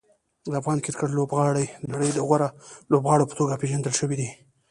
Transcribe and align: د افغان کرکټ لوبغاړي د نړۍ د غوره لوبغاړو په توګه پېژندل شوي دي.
د 0.45 0.47
افغان 0.61 0.77
کرکټ 0.85 1.09
لوبغاړي 1.17 1.65
د 1.69 1.83
نړۍ 1.93 2.09
د 2.13 2.19
غوره 2.27 2.49
لوبغاړو 2.91 3.29
په 3.29 3.35
توګه 3.39 3.59
پېژندل 3.61 3.93
شوي 3.99 4.15
دي. 4.21 4.29